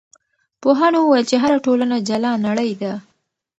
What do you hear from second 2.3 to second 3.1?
نړۍ ده.